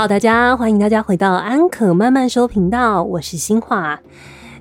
[0.00, 4.00] 好，大家欢迎大家回到安可慢慢说频道，我是新华。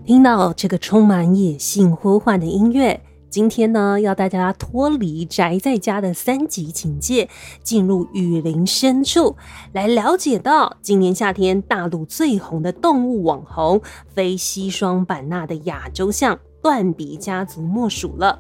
[0.05, 7.29] 听到这个充满野性呼唤的音乐，今天呢要大家脱离宅在家的三级警戒，
[7.63, 9.37] 进入雨林深处，
[9.71, 13.81] 来了解到今年夏天大陆最红的动物网红
[14.13, 18.39] 非西双版纳的亚洲象断鼻家族莫属了。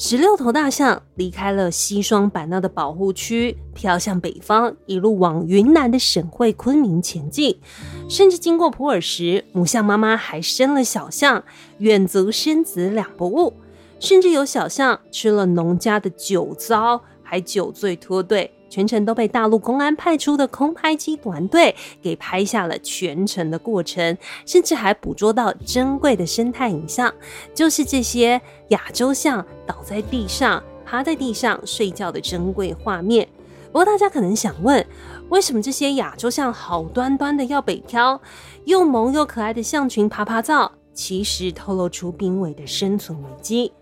[0.00, 7.58] 十六头大象离开了西双版纳的保护区，飘向北方，一路往云南的省会昆明前进。
[8.08, 11.42] 甚至经过普洱时，母象妈妈还生了小象，
[11.78, 13.54] 远足生子两不误。
[13.98, 18.54] 甚至有小象吃了农家的酒糟，还酒醉脱队。
[18.68, 27.12] 全程都被大陆公安派出的空拍机团队给拍下了全程的过程，甚至还捕捉到珍贵的生态影像，
[27.54, 33.28] 就是这些亚洲象倒在地上、趴在地上睡觉的珍贵画面。
[33.66, 34.84] 不过大家可能想问，
[35.28, 38.20] 为什么这些亚洲象好端端的要北漂？
[38.64, 43.72] 又萌又可爱的象群趴趴照，其实透露出濒危的生存危机。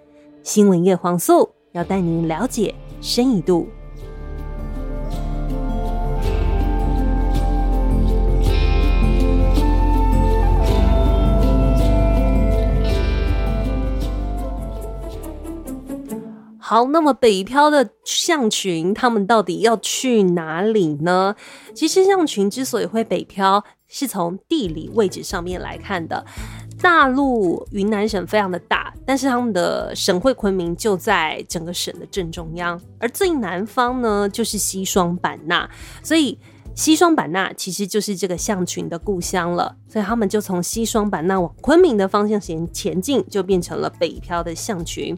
[0.42, 3.68] 新闻叶黄素要带您了解深一度。
[16.68, 21.36] 好，那么北漂的象群，他们到底要去哪里呢？
[21.72, 26.26] 其实象群之所以会北漂，是从地理位置上面来看的。
[26.82, 35.70] 大陆云南省非常的大，但是他们的省会昆明就在整个省的正中央，而最南方呢，就是西双版纳，
[36.02, 36.36] 所以。
[36.76, 45.16] 西双版纳其实就是这个象群的故乡了，所以他们就从西双版纳往昆明的方向前前进，就变成了北漂的象群。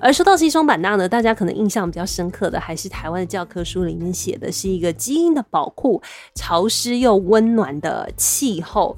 [0.00, 6.02] 而说到西双版纳呢，大家可能印象比较深刻的还是台湾的教科书里面写的是一个基因的宝库，
[6.34, 8.96] 潮湿又温暖的气候。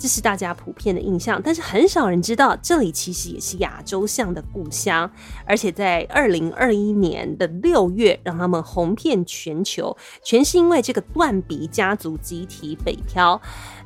[0.00, 5.08] 这是大家普遍的印象，但是很少人知道，这里其实也是亚洲象的故乡。
[5.44, 9.94] 而且在二零二一年的六月，让他们红遍全球，
[10.24, 13.38] 全是因为这个断鼻家族集体北漂。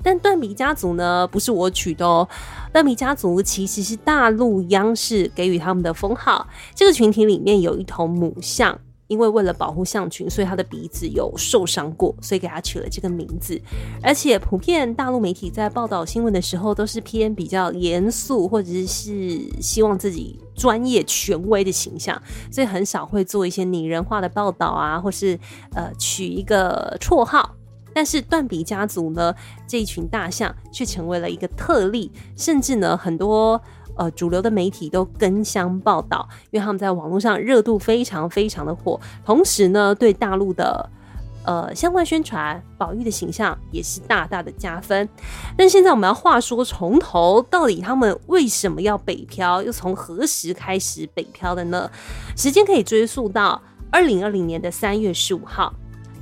[0.04, 2.28] 但断鼻家族呢，不是我取的哦，
[2.72, 6.46] 断鼻家族其实是大陆央视给予他们的封号。
[6.76, 8.78] 这个群体里面有一头母象。
[9.06, 13.60] 因为为了保护象群，所以他的鼻子有受伤过，所以给他取了这个名字。
[14.03, 22.20] 而且普遍大陆媒体在报道新闻的时候，都是偏比较严肃，或者是希望自己专业权威的形象，
[22.50, 25.38] 所以很少会做一些拟人化的报道啊，或是
[25.75, 27.54] 呃取一个绰号。
[27.93, 29.32] 但是断鼻家族呢，
[29.69, 33.60] 这一群大象却成为了一个特例，甚至呢很多。
[33.97, 40.91] 呃，主流的媒体都争相报道，因为他们在网络上热度非常非常的火，同时呢，对大陆的
[41.44, 45.09] 呃相关宣传、宝玉的形象也是大大的加分。
[45.56, 49.62] 但现在我们要话说从头，到底他们为什么要北漂？
[49.62, 51.91] 又从何时开始北漂的呢？
[52.37, 55.72] 时间可以追溯到二零二零年的三月十五号。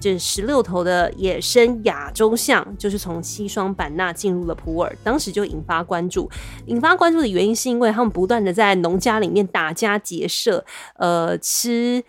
[0.03, 6.29] 这十六头的野生亚洲象，就是从西双版纳进入了普洱，当时就引发关注。
[6.67, 10.65] 引发关注的原因是因为他们不断的在农家里面打家劫舍，
[10.97, 12.03] 呃，吃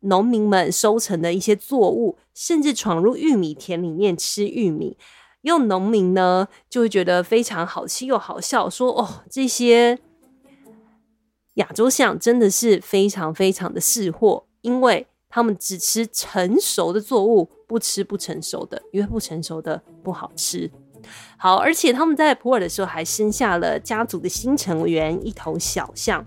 [0.00, 4.96] 农民们收成的一些作物，甚至闯入玉米田里面吃玉米。
[5.42, 10.00] 用农民呢就会觉得非常好气又好笑，说哦，这些
[11.54, 15.06] 亚洲象真的是非常非常的识货，因为。
[15.30, 20.68] 他们只吃成熟的作物，不吃不成熟的，因为不成熟的不好吃。
[21.38, 26.26] 好，而且他们在普洱的时候还生下了家族的新成员一头小象，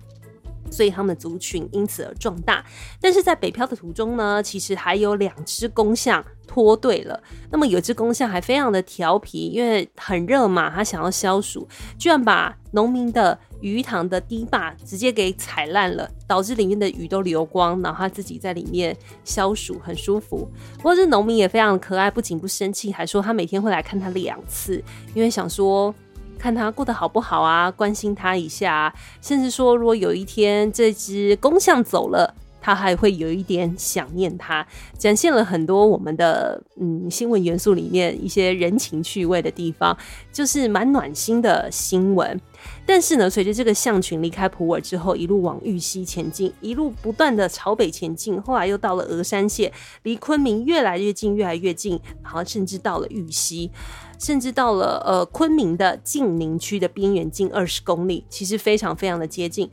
[0.72, 2.66] 所以他们族群因此而壮大。
[3.00, 7.22] 但是在北漂的途中呢，其实还有两只公象脱队了。
[7.52, 11.68] 那么有只公象还非常的调皮，因为很热嘛，他想要消暑，
[12.00, 13.38] 居然把农民的。
[13.64, 20.46] 鱼塘的堤坝直接给踩烂了，导致里面的鱼都流光，然后他自己在里面消暑，很舒服。
[20.76, 24.84] 不过这农民也非常可爱，不仅不生气，还说他每天会来看他两次，
[25.14, 25.96] 因为想说
[26.38, 32.36] 看他过得好不好啊，关心他一下，甚至说如果有一天这只公象走了。
[32.66, 34.66] 他还会有一点想念他，
[34.98, 39.98] 展现了很多我们的嗯新闻元素里面一些人情趣味的地方，
[40.32, 42.40] 就是蛮暖心的新闻。
[42.86, 49.72] 但是呢，随着这个象群离开普洱之后，一路往玉溪前进，一路不断的朝北前进，后来又到了峨山县，
[50.04, 53.72] 离昆明越来越近，越来越近，然后甚至到了玉溪，
[54.20, 59.70] 甚至到了呃昆明的晋宁区的边缘，近二十公里，其实非常非常的接近。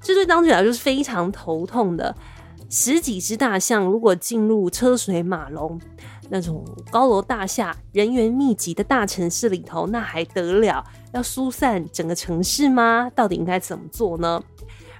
[0.00, 2.14] 这对当地来说是非常头痛的。
[2.68, 5.78] 十几只大象如果进入车水马龙、
[6.30, 10.82] 那种高楼大厦、人员密集的大城市里头，那还得了？
[11.12, 13.10] 要疏散整个城市吗？
[13.14, 14.42] 到底应该怎么做呢？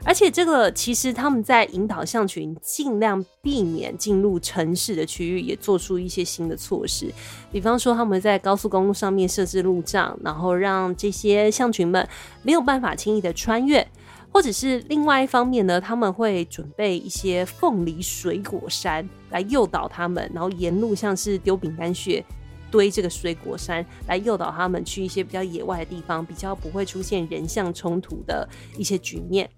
[0.04, 7.12] 而且这个其实他们在引导象群尽量避免进入城市的区域，也做出一些新的措施。
[7.52, 12.08] 比方说他们在高速公路上面设置路障，然后让这些象群们
[12.42, 13.86] 没有办法轻易的穿越。
[14.34, 22.24] 或者是另外一方面呢，他们会准备一些凤梨水果山来诱导他们，然后沿路像是丢饼干屑
[22.72, 29.48] 堆这个水果山来诱导他们去一些比较野外的地方，比较不会出现人象冲突的一些局面。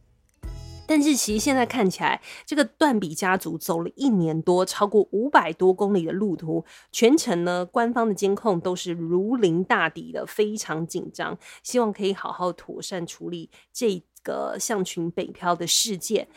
[0.87, 6.63] 但是其实现在看起来，这个断笔家族走了一年多，超过五百多公里的路途，
[6.93, 16.29] 全程呢，官方的监控都是如临大敌的，非常紧张，希望可以好好妥善处理这个象群北漂的事件。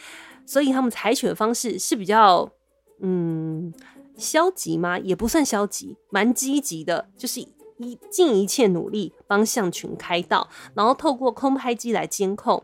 [0.46, 2.50] 所以他们采取的方式是比较，
[3.02, 3.74] 嗯，
[4.18, 4.98] 消极吗？
[5.00, 12.64] 也不算消极，蛮积极的，就是一尽一切努力帮象群开道，然后透过空拍机来监控。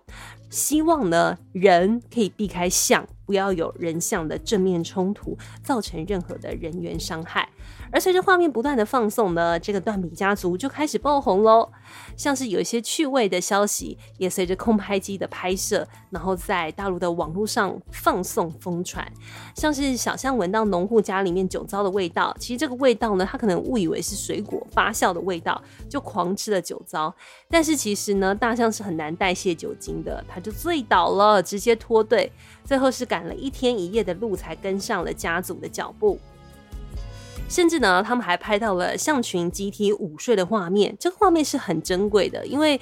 [0.54, 7.50] 希望呢，人可以避开象，不要有人象的正面冲突，造成任何的人员伤害。
[7.92, 11.72] 而随着画面不断的放送呢，这个断笔家族就开始爆红喽。
[12.16, 19.08] 像是有一些趣味的消息，也随着空拍机的拍摄，然后在大陆的网络上放送疯传。
[19.56, 27.16] 像是小象闻到农户家里面酒糟的味道，其实这个味道呢，他可能误以为是水果发酵的味道，就狂吃了酒糟。
[27.48, 32.32] 但是其实呢，大象是很难代谢酒精的，它就醉倒了，直接脱队。
[32.66, 36.20] 最后是赶了一天一夜的路，才跟上了家族的脚步。
[37.50, 40.96] 甚至呢，他们还拍到了象群集体午睡的画面。
[41.00, 42.80] 这个画面是很珍贵的，因为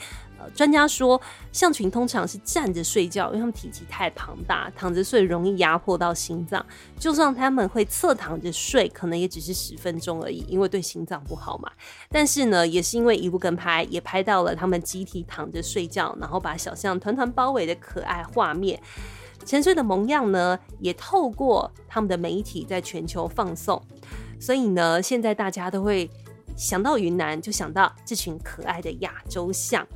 [0.49, 1.19] 专家说
[1.51, 6.65] 象群通常是站着睡觉，因为他们体积太庞大，躺着睡容易压迫到心脏。
[6.99, 11.71] 就算他们会侧躺着睡，可能也只是十分钟而已，因为对心脏不好嘛。
[12.09, 18.81] 但是呢，也是因为一路跟拍，也拍到了他们集体躺着睡觉，然后把小象团团包围的可爱画面。
[19.43, 23.81] 沉睡的模样呢，也透过他们的媒体在全球放送。
[24.39, 26.07] 所以呢，现在大家都会
[26.55, 29.87] 想到云南，就想到这群可爱的亚洲象。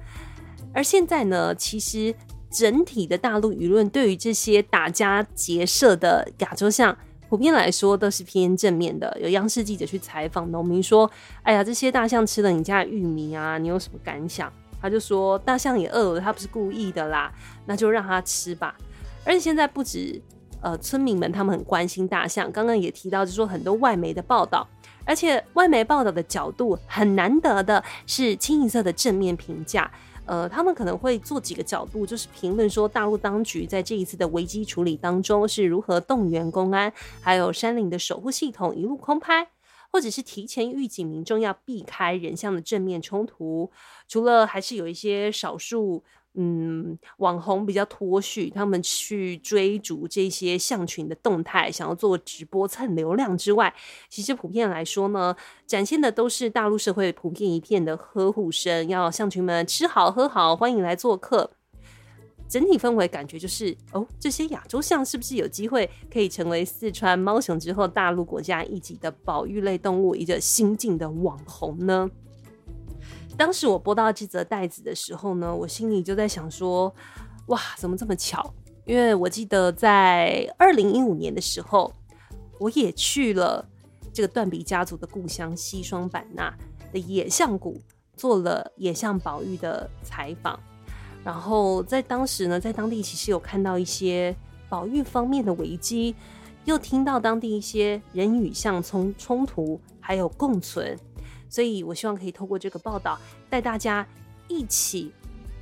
[0.75, 2.13] 而现在呢，其实
[2.51, 6.95] 整体的大陆舆论对于这些打家劫舍的亚洲象，
[7.29, 9.17] 普遍来说都是偏正面的。
[9.21, 11.09] 有央视记者去采访农民说
[11.43, 14.51] ：“哎呀，这些大象吃了你家的玉米啊，你有什么感想？”
[14.81, 17.33] 他就说：“大象也饿了，他不是故意的啦，
[17.65, 18.75] 那就让他吃吧。”
[19.25, 20.21] 而且现在不止。
[20.61, 24.67] 呃，村民们他们很关心大象，刚刚也提到，就是说很多外媒的报道，
[25.05, 29.91] 而且外媒报道的角度很难得的是清一色的正面评价。
[30.25, 36.91] 呃，他们可能会做几个角度，就是评论说大陆当局在这一次的危机处理当中是如何动员公安，
[37.21, 39.47] 还有山林的守护系统一路空拍，
[39.91, 43.71] 或者是提前预警民众要避开人像的正面冲突。
[44.07, 46.03] 除了还是有一些少数。
[46.35, 53.73] 嗯，网红比较脱序，他们去追逐这些象群的动态，想要做直播蹭流量之外，
[54.09, 55.35] 其实普遍来说呢，
[55.65, 61.51] 展现的都是大陆社会普遍一片的呵护声，要象群们吃好喝好，欢迎来做客。
[62.47, 72.07] 整体氛围感觉就是，哦，这些亚洲象是不是有机会可以成为四川猫熊之后大陆国家一级的保育类动物，一个新晋的网红呢？
[73.37, 76.93] 当时我播到这则带子的时候呢，我心里就在想说，
[77.47, 78.53] 哇，怎么这么巧？
[78.85, 81.91] 因为我记得在二零一五年的时候，
[82.59, 83.67] 我也去了
[84.13, 86.55] 这个断笔家族的故乡西双版纳
[86.93, 87.81] 的野象谷，
[88.15, 90.59] 做了野象保育的采访。
[91.23, 94.33] 然后在当时呢，在当地其实有看到一些
[94.69, 96.15] 保育方面的危机，
[96.63, 100.97] 又听到当地一些人与象冲冲突，还有共存。
[101.49, 104.05] 所以，我希望可以透过这个报道，带大家
[104.47, 105.11] 一起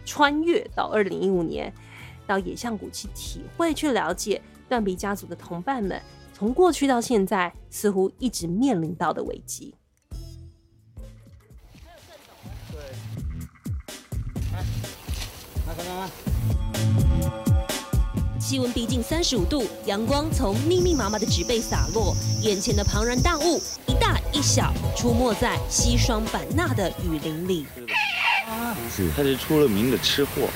[0.06, 1.74] 穿越到二零一五年，
[2.26, 6.02] 到野象谷去体会、去了解断臂家族的同伴们
[6.34, 9.76] 从过去到现在似乎一直面临到的危机。
[12.72, 12.80] 对，
[14.54, 14.64] 来，
[15.68, 16.10] 来，来，来。
[18.40, 27.66] 气温逼近三十五度，阳光从密密麻麻的植被洒落，眼前的庞然大物一大一小，出没在西双版纳的雨林里。
[28.94, 30.50] 是，他是出了名的吃货。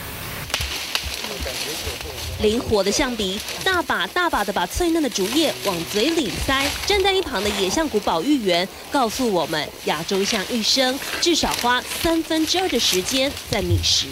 [2.42, 6.68] 灵活的象鼻，大把大把的把脆嫩的竹叶往嘴里塞。
[6.86, 14.08] 站在一旁的野象谷保育员告诉我们，亚洲象一生至少花三分之二的时间在觅食。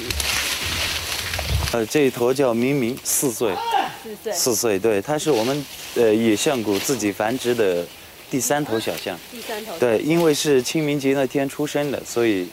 [1.72, 3.54] 呃，这一头叫明明，四岁，
[4.02, 4.34] 四岁。
[4.34, 7.86] 四岁，对，它是我们呃野象谷自己繁殖的
[8.36, 9.18] 第三头小象。
[9.32, 9.72] 第三头。
[9.80, 12.46] 对，因为是清明节那天出生的，所以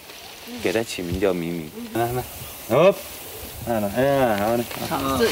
[0.62, 1.68] 给它起名叫明明。
[1.94, 2.22] 来来，
[2.68, 2.94] 哦，
[3.66, 4.64] 来来，哎呀，好嘞。
[4.88, 5.28] 好，这，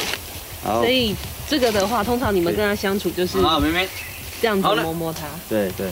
[0.81, 1.15] 所以
[1.49, 3.87] 这个的话，通常你们跟它相处就是啊，明明，
[4.41, 5.21] 这样子摸摸它。
[5.47, 5.87] 对对。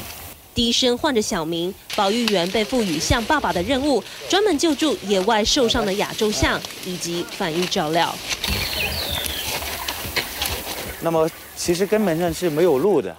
[0.54, 8.14] 低声唤着小明，保育员被赋予象爸爸的任务，专门救助野外受伤的亚洲象以及繁育照料。
[11.00, 13.16] 那么其实根本上是没有路的，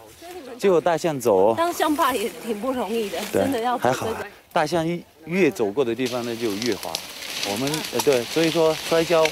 [0.61, 1.55] 只有大象走。
[1.57, 4.07] 当象爸也挺不容易的，真的要还好。
[4.52, 4.87] 大象
[5.25, 6.93] 越走过的地方呢，就越滑。
[7.50, 9.26] 我们呃对，所以说摔跤。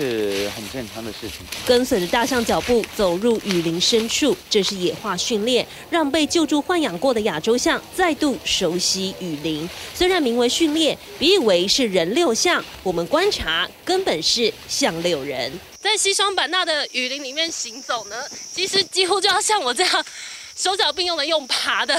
[0.00, 1.38] 是很正常的事情。
[1.66, 9.68] 跟随着大象脚步走入雨林深处，这是野化训练，让被救助豢养过的亚洲象再度熟悉雨林。
[9.92, 15.50] 虽然名为训练，别以为是人遛象，我们观察根本是象遛人。
[15.80, 18.14] 在西双版纳的雨林里面行走呢，
[18.54, 20.04] 其实几乎就要像我这样
[20.58, 21.96] 手脚并用的用爬的，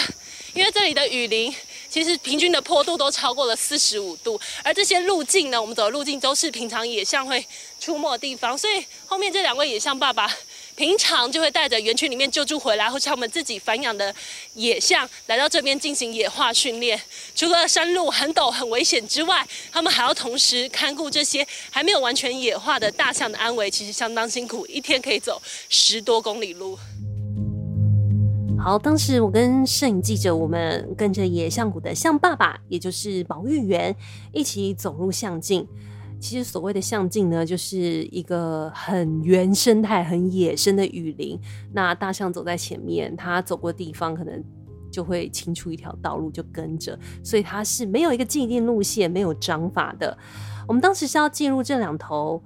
[0.53, 1.55] 因为这里的雨林。
[1.89, 7.43] 其实平均的坡度都超过了四十五度，而这些路径呢，我们走的路径都是平常野象会
[7.79, 10.31] 出没的地方，所以后面这两位野象爸爸
[10.75, 14.13] 平常就会带着园区里面救助回来或是他们自己繁养的
[14.53, 17.01] 野象来到这边进行野化训练。
[17.35, 26.77] 除了山路很陡很危险之外，他们还要同时看顾这些还没有完全野化的大象的安危，其实相当辛苦，一天可以走十多公里路。
[28.61, 33.95] 好，当时我跟摄影记者，我们跟着野象谷的象爸爸，也就是保育员，
[34.33, 35.65] 一起走入象境。
[36.19, 41.39] 其实所谓的象境呢，就是一个很原生态、很野生的雨林。
[41.71, 44.43] 那大象走在前面，它走过地方，可能
[44.91, 46.99] 就会清出一条道路，就跟着。
[47.23, 50.15] 所以它是没有一个既定路线，没有章法的。
[50.67, 52.43] 我们当时是要进入这两头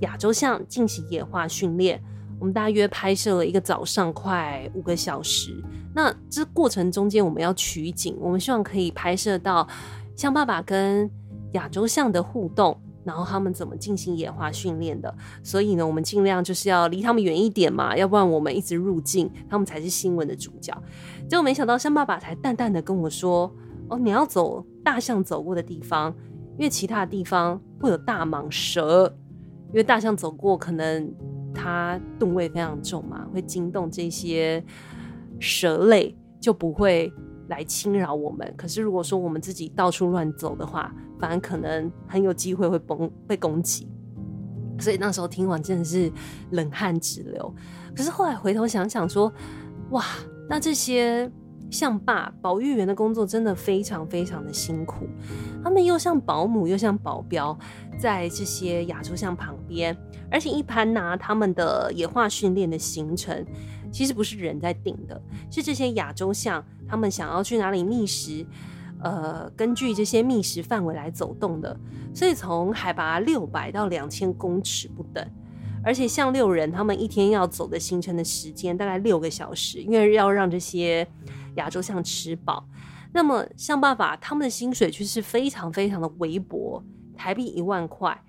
[0.00, 2.02] 亚洲象进行野化训练。
[2.42, 5.62] 我们大约拍摄了一个早上，快五个小时。
[5.94, 9.64] 那这过程中间，我们要取景，我们希望可以拍摄到
[10.16, 11.08] 象爸爸跟
[11.52, 15.14] 亚洲象的互动，然后他们怎么进行野化训练的。
[15.44, 20.76] 所以呢，我们尽量就是要离他们远一点嘛，要不然我们一直入镜，他们才是新闻的主角。
[21.28, 23.48] 结果没想到，象爸爸才淡淡的跟我说
[23.88, 26.12] ：“哦，你要走大象走过的地方，
[26.58, 29.16] 因为其他的地方会有大蟒蛇，
[29.68, 31.08] 因为大象走过可能。”
[31.54, 34.64] 它吨位非常重嘛，会惊动这些
[35.38, 37.12] 蛇类，就不会
[37.48, 38.54] 来侵扰我们。
[38.56, 43.88] 可是如果说我们自己到处乱走的话，反而可能很有机会会崩被攻击。
[44.78, 46.10] 所以那时候听完真的是
[46.50, 47.54] 冷汗直流。
[47.94, 49.32] 可是后来回头想想说，
[49.90, 50.02] 哇，
[50.48, 51.30] 那这些
[51.72, 55.08] 象爸保育员的工作真的非常非常的辛苦。
[55.64, 57.58] 他们又像保姆又像保镖，
[57.98, 59.96] 在这些亚洲象旁边。
[60.30, 63.44] 而且一盘拿，他们的野化训练的行程
[63.90, 68.46] 其实不是人在定的，是这些亚洲象他们想要去哪里觅食，
[69.02, 71.78] 呃，根据这些觅食范围来走动的。
[72.14, 75.26] 所以从海拔六百到两千公尺不等。
[75.84, 81.04] 而且像六人他们一天要走的行程的时间大概六个小时，因为要让这些
[81.56, 82.68] 亚洲象吃饱。
[83.14, 86.82] 那么象爸爸他们的薪水却是非常非常的微薄，
[87.16, 88.24] 台币一万块。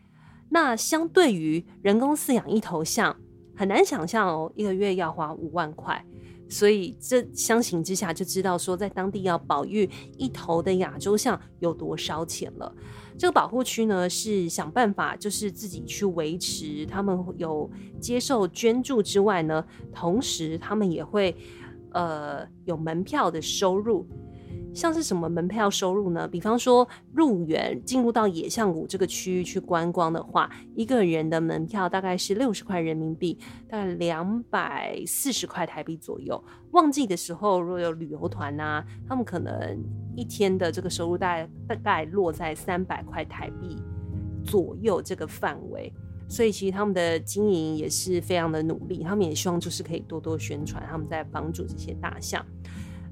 [0.49, 3.15] 那相对于人工饲养一头象，
[3.55, 6.05] 很难想象哦，一个月要花五万块，
[6.49, 12.75] 所以这相形之下就知道说，在当地要保育一头的亚洲象有多烧钱了。
[13.17, 21.35] 这个保护区呢，是想办法就是自己去维持，他们有接受捐助之外呢，同时他们也会
[21.93, 24.05] 呃有门票的收入。
[24.73, 26.27] 像是什么门票收入呢？
[26.27, 36.43] 比方说入园进入到野象谷这个区域去观光的话，一个人的门票大概是六十块人民币，大概两百四十块台币左右。
[36.71, 39.79] 旺季的时候，如果有旅游团啊，他们可能
[40.15, 43.77] 一天的这个收入大概大概落在三百块台币
[44.43, 45.93] 左右这个范围。
[46.33, 52.43] 所以其实他们的经营也是非常的努力，他们也希望就是可以多多宣传，他们在帮助这些大象。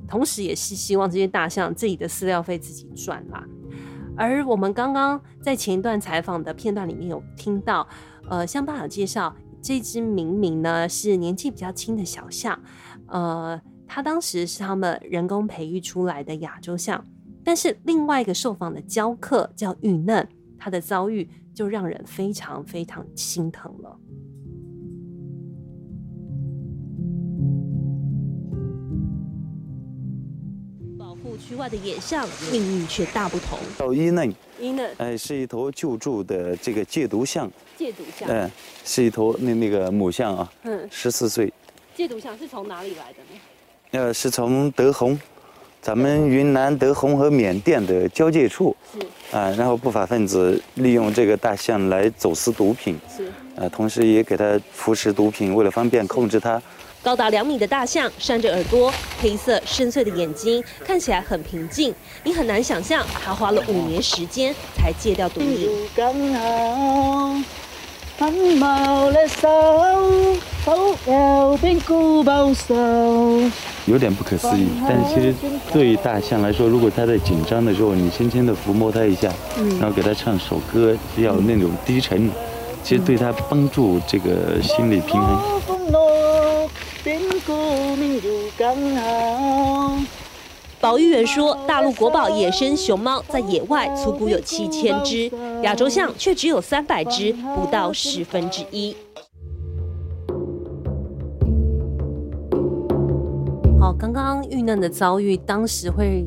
[0.08, 3.46] 同时，也是希望这些大象自己的饲料费自己赚啦。
[4.18, 7.88] 而我们刚刚在前一段采访的片段里面有听到，
[8.28, 12.60] 呃，象爸有介绍这只明明呢是年纪比较轻的小象，
[13.06, 17.06] 呃，他当时是他们人工培育出来的亚洲象，
[17.44, 23.98] 但是另外一个受访的教客叫玉嫩，他的遭遇就让人非常非常心疼了。
[31.40, 33.58] 区外的野象，命运却大不同。
[33.78, 37.52] 到伊嫩，伊嫩，哎，是一头救助的这个戒毒象。
[37.76, 38.50] 戒毒象，嗯，
[38.86, 41.52] 是一头那那个母象啊，嗯，十四岁。
[41.96, 43.42] 戒毒象是从哪里来的呢？
[43.92, 45.20] 呃，是从德宏，
[45.82, 48.76] 咱们云南德宏和缅甸的交界处。
[48.94, 49.00] 是。
[49.32, 53.00] 啊，然后不法分子利用这个大象来走私毒品。
[53.16, 53.32] 是。
[53.56, 56.62] 呃，同时也给它服食毒品，为了方便控制它。
[57.04, 61.94] 高达两米的大象，扇着耳朵，黑色深邃的眼睛，看起来很平静。
[62.24, 65.68] 你很难想象，他花了五年时间才戒掉毒瘾。
[73.88, 75.34] 有点不可思议，但其实
[75.74, 79.32] 对于大象来说，如果它在紧张的时候，你轻轻的抚摸它一下，
[79.80, 82.30] 然后给它唱首歌，要那种低沉，
[82.84, 85.40] 其实对它帮助这个心理平衡。
[90.80, 95.32] 保育员说，大陆国宝野生熊猫在野外粗估有七千只，
[95.64, 98.96] 亚洲象却只有三百只，不到十分之一。
[103.82, 106.24] 好，刚刚玉嫩的遭遇，当时会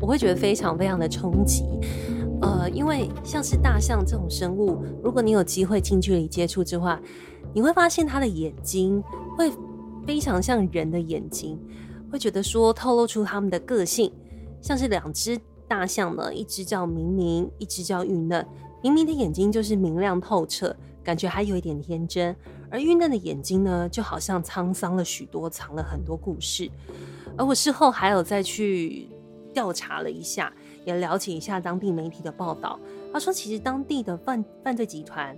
[0.00, 1.62] 我会觉得非常非常的冲击，
[2.40, 6.98] 呃，因为像是大象这种生物，如果你有机会近距离接触之话，
[7.52, 9.04] 你会发现它的眼睛
[9.36, 9.52] 会。
[10.06, 11.58] 非常像人的眼睛，
[12.12, 14.12] 会觉得说透露出他们的个性，
[14.60, 18.46] 像是两只大象呢，一只叫明明，一只叫玉嫩。
[18.82, 22.36] 明明的眼睛就是明亮透彻，感觉还有一点天真，
[22.70, 26.70] 而玉嫩的眼睛呢，就好像沧桑了许多，藏了很多故事。
[27.36, 29.08] 而我事后还有再去
[29.52, 30.52] 调查了一下，
[30.84, 32.78] 也了解一下当地媒体的报道。
[33.12, 35.36] 他说，其实当地的犯犯罪集团。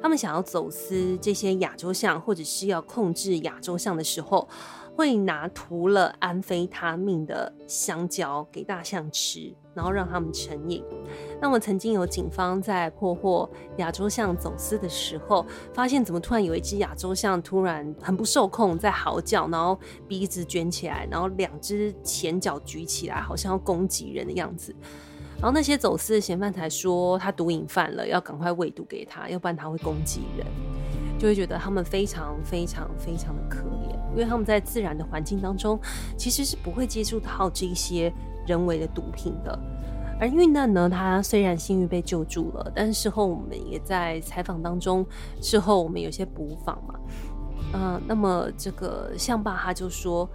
[0.00, 4.48] 他们想要走私这些亚洲象，或者是要控制亚洲象的时候，
[4.94, 10.84] 会拿涂了安非他命的香蕉给大象吃，然后让他们成瘾。
[11.40, 24.74] 那么曾经有警方在破获亚洲象走私的时候，发现怎么突然有一只亚洲象突然很不受控在嚎叫，然后鼻子卷起来，然后两只前脚举起来，好像要攻击人的样子。
[25.36, 30.44] 然后那些走私的嫌犯才说他毒瘾犯了，要赶快喂毒给他，要不然他会攻击人，
[31.16, 35.78] 就会觉得他们非常非常非常的可怜，因为他们在自然的环境当中
[36.16, 38.12] 其实是不会接触到这些
[38.44, 39.56] 人为的毒品的。
[40.20, 45.04] 而遇难呢，他虽然幸运被救助了，但事后我们也在采访当中，
[45.40, 46.94] 事后我们有些补访嘛，
[47.74, 50.28] 嗯、那么这个象爸他就说。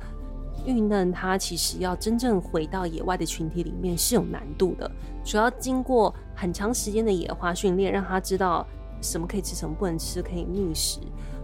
[0.65, 4.89] 遇难他其实要真正回到野外的群体里面是有难度的，
[5.25, 8.65] 主要经过很长时间的野化训练，让他知道
[9.01, 10.99] 什么可以吃，什么不能吃，可以觅食、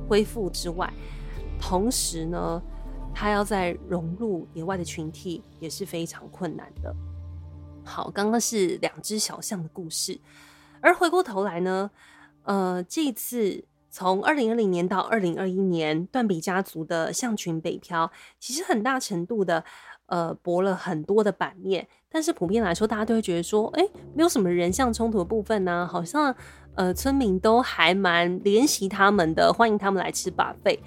[0.07, 0.89] 恢复之外，
[1.59, 2.61] 同时呢，
[3.13, 6.95] 他要再融入野外的群体也是非常困难的。
[7.89, 10.19] 好，刚刚是两只小象的故事，
[10.79, 11.89] 而回过头来呢，
[12.43, 13.65] 呃，这一次。
[13.91, 19.65] 从二零二零年到二零二一年，断笔家族的象群北漂，其实很大程度的，
[20.05, 21.87] 呃，博了很多的版面。
[22.07, 26.33] 但是普遍来说，大家都会觉得说，哎，没有什么人像冲突的部分呢，好像，
[26.79, 30.79] 呃，村民都还蛮怜惜他们的，欢迎他们来吃把费。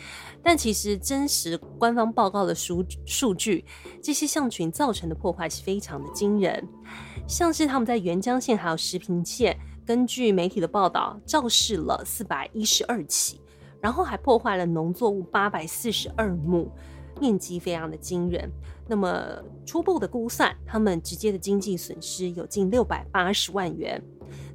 [0.43, 3.63] 但其实真实官方报告的数数据，
[4.03, 6.67] 这些象群造成的破坏是非常的惊人，
[7.29, 9.55] 像是他们在元江县还有石屏县。
[9.85, 13.43] 根据媒体的报道，肇事了四百一十二起，
[13.79, 16.73] 然后还破坏了农作物八百四十二亩，
[17.21, 18.51] 面积非常的惊人。
[18.89, 19.23] 那么
[19.67, 24.03] 初步的估算，他们直接的经济损失有近六百八十万元。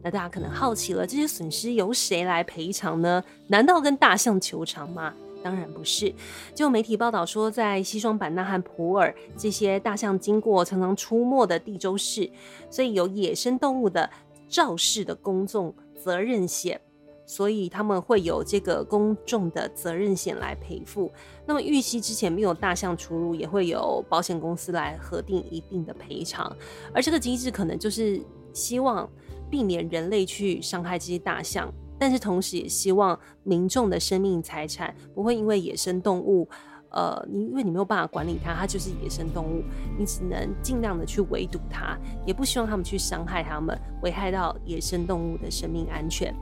[0.03, 3.23] 那大家可能好奇了，这些损失由谁来赔偿呢？
[3.47, 5.13] 难道跟大象求偿吗？
[5.43, 6.13] 当然不是。
[6.55, 12.29] 就媒体报道说，在西双版纳和普洱这些大象经过常常出没的地州市，
[12.69, 14.09] 所以有野生动物的。
[14.49, 16.79] 肇事的公众责任险，
[17.25, 21.11] 所以他们会有这个公众的责任险来赔付。
[21.45, 26.55] 那么预期之前没有大象出入，也会有保险公司来核定一定的赔偿。
[26.93, 28.21] 而这个机制可能就是
[28.53, 29.05] 希望
[29.49, 36.47] 避免人类去伤害这些大象，但是同时也希望民众的生命财产不会因为野生动物。
[36.89, 39.61] 呃，你因为你没有办法管理它，它就是野生动物，
[39.99, 46.33] 你只能尽量的去围堵它，也不希望他们去伤害它们，危害到野生动物的生命安全。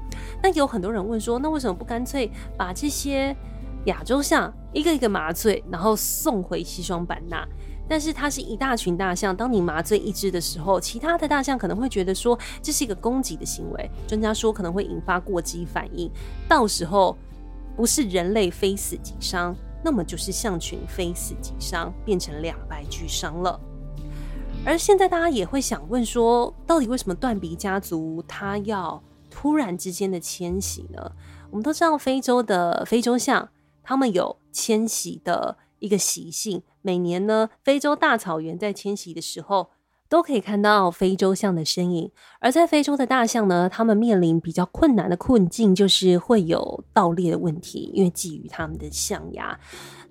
[0.44, 3.36] 那有很多人问说，那为什么不干脆把这些
[3.86, 7.46] 亚洲象一个一个麻醉，然后送回西双版纳？
[7.88, 16.10] 但是它是一大群大象，当你麻醉一只的时候，其他的大象可能会觉得说这是一个攻击的行为，专家说可能会引发过激反应，
[16.48, 17.16] 到时候
[17.76, 19.56] 不是人类非死即伤。
[19.84, 23.60] 那么就是象群非死即伤，变成两败俱伤了。
[24.66, 31.12] 而现在大家也会想问说，到底为什么断鼻家族它要突然之间的迁徙呢？
[31.52, 33.48] 我们都知道非洲的非洲象，
[33.84, 36.64] 它们有迁徙的一个习性。
[36.86, 39.72] 每年呢，非洲大草原在迁徙的时候，
[40.08, 42.12] 都可以看到非洲象的身影。
[42.40, 49.60] 而在非洲的大象呢，它们面临比较困难的困境，就是会有盗猎的问题，因为觊觎他们的象牙。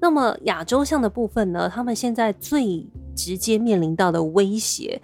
[0.01, 2.85] 那么亚洲象的部分呢，他们现在最
[3.15, 5.01] 直接面临到的威胁，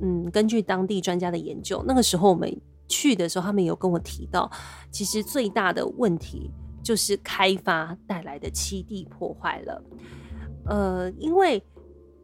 [0.00, 2.50] 嗯，根据当地专家的研究，那个时候我们
[2.88, 4.50] 去的时候，他们有跟我提到，
[4.90, 6.50] 其实最大的问题
[6.82, 9.84] 就是开发带来的栖地破坏了。
[10.66, 11.62] 呃，因为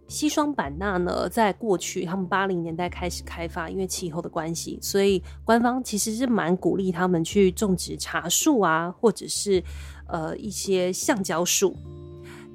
[0.06, 9.62] 西双版纳呢，在过去他们八零年代开始开发，因为气候的关系，所以官方其实是蛮鼓励他们去种植茶树啊，或者是
[10.06, 11.76] 呃一些橡胶树。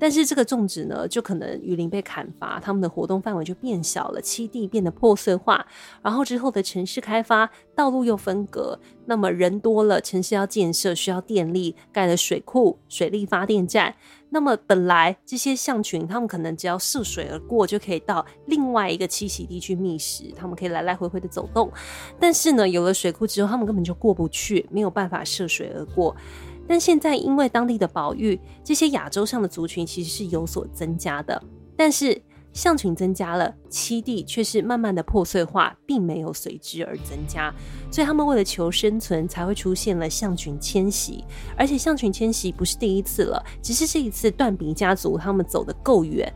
[0.03, 5.65] 但是这个种植呢，就可能雨林被砍伐，他们的活动范围就变小了，栖地变得破碎化。
[6.01, 13.95] 然后之后的城市开发，道路又分隔，那么人多了，城市要建设需要电力，盖了水库、水力发电站。
[14.29, 21.71] 那么本来这些象群，他们可能只要涉水而过，就可以到另外一个栖息地去觅食，他们可以来来回回的走动。
[22.19, 26.13] 但是呢，有了水库之后，他们根本就过不去，没有办法涉水而过。
[26.67, 31.41] 但现在因为当地的保育，这些亚洲象的族群其实是有所增加的。
[31.75, 32.21] 但是
[32.53, 37.53] 象群增加了，栖地却是慢慢的破碎化，并没有随之而增加。
[37.91, 41.23] 所以他们为了求生存，才会出现了象群迁徙。
[41.57, 46.31] 而且象群迁徙不是第一次了，只是这一次断鼻家族他们走得够远，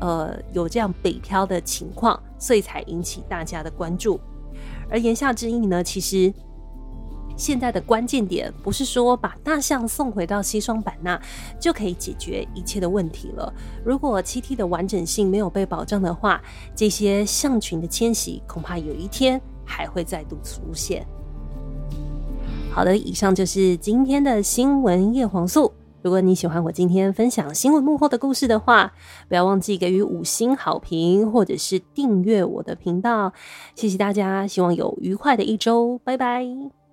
[0.00, 4.20] 呃，有这样北漂的情况，所以才引起大家的关注。
[4.90, 6.32] 而言下之意呢，其实。
[7.36, 11.20] 现在的关键点不是说把大象送回到西双版纳
[11.58, 13.52] 就可以解决一切的问题了。
[13.84, 16.40] 如果七 T 的完整性没有被保障的话，
[16.74, 21.06] 这些象群的迁徙恐怕有一天还会再度出现。
[22.70, 25.72] 好的，以上就是今天的新闻叶黄素。
[26.02, 28.92] 如果你喜欢我今天分享新闻幕后的故事的话，
[29.26, 33.32] 不要忘记给予五星好评，或者是订阅我的频道。
[33.74, 36.83] 谢谢大家，希望有愉快的一周，拜拜。